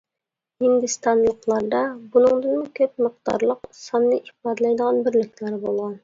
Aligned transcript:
ھىندىستانلىقلاردا 0.61 1.81
بۇنىڭدىنمۇ 2.15 2.63
كۆپ 2.79 3.03
مىقدارلىق 3.07 3.61
ساننى 3.81 4.17
ئىپادىلەيدىغان 4.23 4.97
بىرلىكلەر 5.09 5.59
بولغان. 5.67 5.93